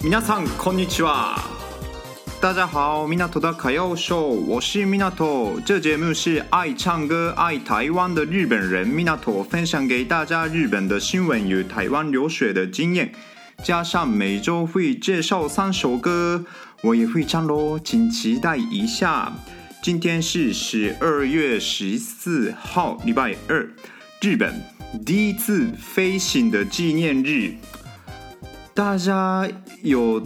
[0.00, 1.36] 皆さんこんにちは。
[2.40, 5.60] 大家好，米纳图的卡要秀，我是米纳图。
[5.64, 13.12] 这节目是爱唱歌、爱台湾的日本人米纳图分享给大家日本的新闻与台湾留学的经验，
[13.62, 16.44] 加上每周会介绍三首歌，
[16.82, 19.32] 我也会唱喽，请期待一下。
[19.80, 23.68] 今天是十二月十四号，礼拜二，
[24.20, 24.60] 日本
[25.06, 27.54] 第一次飞行的纪念日。
[28.77, 29.49] 大家
[29.81, 30.21] 有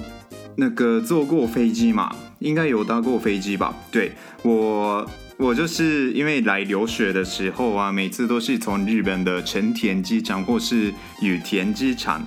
[0.57, 2.13] 那个坐过飞机吗？
[2.39, 3.73] 应该有搭过飞机吧？
[3.89, 12.22] 对，我，我就是因为来留学的时候啊，每次都是从日本的成田机场或是羽田机场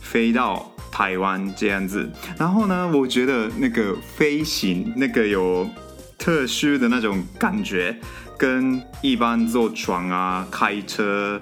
[0.00, 2.10] 飞到台湾这样子。
[2.36, 5.70] 然后呢，我觉得那个飞行那个有
[6.18, 7.96] 特殊的那种感觉，
[8.36, 11.40] 跟一般坐船啊、开车。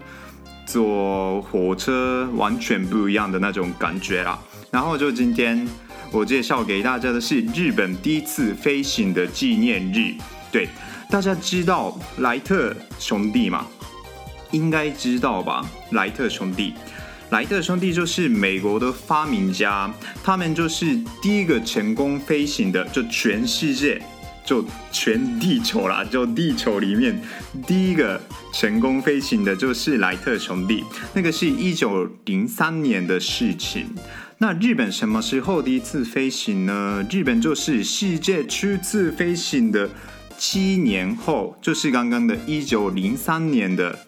[0.71, 4.39] 坐火车完全不一样的那种感觉啦。
[4.71, 5.67] 然后就今天
[6.13, 10.15] 我介绍给大家的是日本第一次飞行的纪念日。
[10.53, 10.69] 对，
[11.11, 13.67] 大家知道莱特兄弟吗？
[14.53, 15.69] 应该知道吧？
[15.91, 16.75] 莱特兄弟，
[17.31, 24.01] 莱特兄弟就是美国的发明家，他们就是第一个成功飞行的，就全世界。
[24.45, 27.21] 就全地球啦，就地球里面
[27.67, 28.21] 第一个
[28.53, 30.83] 成功飞行的就是莱特兄弟，
[31.15, 33.87] 那个是一九零三年的事情。
[34.39, 37.07] 那日本什么时候第一次飞行呢？
[37.11, 39.89] 日本就是世界初次飞行的
[40.39, 43.99] 七年后，就是刚刚的一九零三年的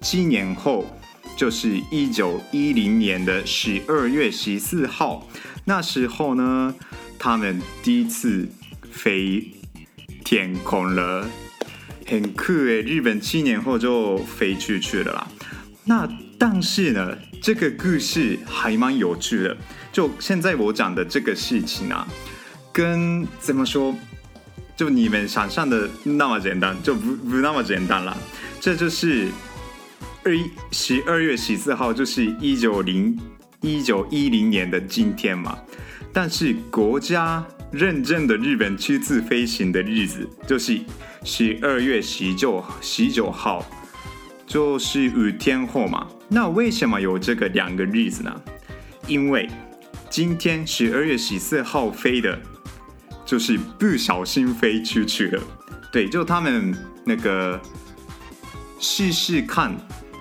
[0.00, 0.98] 七年后，
[1.36, 5.28] 就是一九一零年的十二月十四号。
[5.66, 6.74] 那时候呢，
[7.18, 8.48] 他们第一次
[8.90, 9.52] 飞。
[10.32, 11.28] 天空了，
[12.06, 12.80] 很酷诶！
[12.80, 15.28] 日本七年后就飞出去了啦。
[15.84, 19.54] 那但是呢，这个故事还蛮有趣的。
[19.92, 22.08] 就现在我讲的这个事情啊，
[22.72, 23.94] 跟怎么说，
[24.74, 28.16] 就你们想象的那么简单，就不不那么简单了。
[28.58, 29.28] 这就是
[30.24, 30.32] 二
[30.70, 33.20] 十二月十四号，就是一九零
[33.60, 35.58] 一九一零年的今天嘛。
[36.10, 37.46] 但是国家。
[37.72, 40.78] 认证的日本初次飞行的日子就是
[41.24, 43.64] 十二月十九十九号，
[44.46, 46.06] 就是五天后嘛。
[46.28, 48.42] 那为什么有这个两个日子呢？
[49.06, 49.48] 因为
[50.10, 52.38] 今天十二月十四号飞的，
[53.24, 55.42] 就是不小心飞出去了。
[55.90, 57.58] 对，就他们那个
[58.78, 59.74] 试试看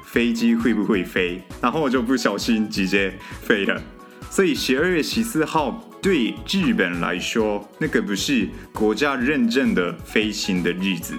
[0.06, 3.82] 飞机会不会飞，然后我就不小心直接飞了。
[4.32, 5.88] 所以十二月十四号。
[6.02, 11.14] 对日本来说，那个不是国家认证的飞行的日子。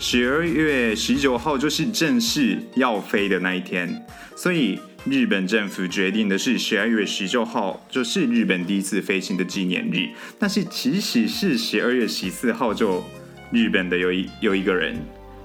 [0.00, 10.08] 十二月十九号就是正式要飞的那一天，所以日本政府决定的是十二月十九号就是日本第一次飞行的纪念日。
[10.40, 13.04] 但是其实是十二月十四号就
[13.52, 15.00] 日本的有一有一个人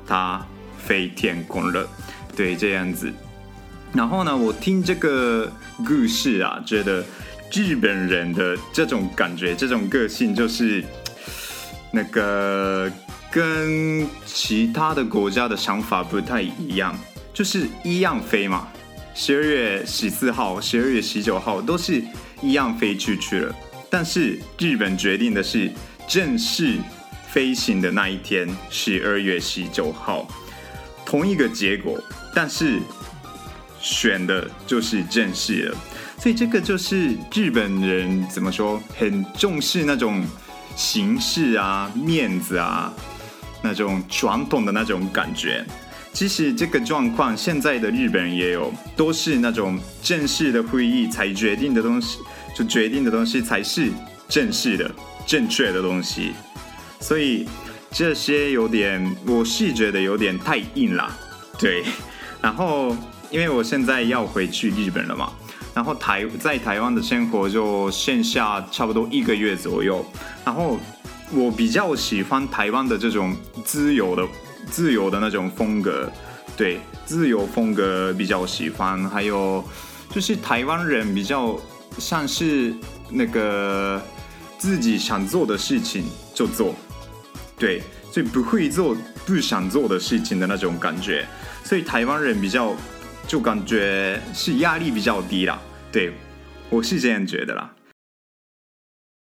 [0.07, 0.43] 他
[0.79, 1.87] 飞天空了，
[2.35, 3.13] 对，这样子。
[3.95, 5.51] 然后呢，我听这个
[5.85, 7.03] 故事啊，觉得。
[7.53, 10.83] 日本人的这种感觉，这种个性，就是
[11.91, 12.91] 那个
[13.31, 16.93] 跟其他的国家的想法不太一样，
[17.33, 18.67] 就是一样飞嘛。
[19.13, 22.03] 十二月十四号、十二月十九号都是
[22.41, 23.55] 一样飞出去了，
[23.89, 25.71] 但是日本决定的是
[26.07, 26.77] 正式
[27.29, 30.27] 飞行的那一天，十二月十九号，
[31.05, 31.97] 同一个结果，
[32.33, 32.79] 但是
[33.85, 35.77] 选的就是正式了。
[36.17, 40.25] 所以这个就是日本人怎么说，很重视那种
[40.75, 42.91] 形式啊、面子啊，
[43.61, 45.63] 那种传统的那种感觉。
[46.11, 52.17] 其实这个状况现在的日本人也有，都是那种正式的会议才决定的东西，
[52.55, 53.91] 就决定的东西才是
[54.27, 54.89] 正式的、
[55.27, 56.33] 正确的东西。
[56.99, 57.47] 所以
[57.91, 61.15] 这些有点，我是觉得有点太硬了。
[61.59, 61.83] 对，
[62.41, 62.95] 然后
[63.35, 65.29] 因为我现在要回去日本了嘛。
[65.73, 70.05] 然后台在台湾的生活就剩下差不多一个月左右，
[70.45, 70.79] 然后
[71.33, 73.35] 我比较喜欢台湾的这种
[73.65, 74.25] 自由的、
[74.71, 76.09] 自由的那种风格，
[76.55, 79.61] 对，自由风格比较喜欢，还有
[80.09, 81.59] 就是台湾人比较
[81.97, 82.73] 像是
[83.09, 84.01] 那个
[84.57, 86.73] 自己想做的事情就做，
[87.59, 87.83] 对，
[88.13, 88.95] 所以不会做
[89.25, 91.27] 不想做的事情的那种感觉，
[91.65, 92.73] 所以台湾人比较
[93.27, 95.59] 就感觉是压力比较低啦，
[95.91, 96.11] 对，
[96.69, 97.74] 我是这样觉得啦。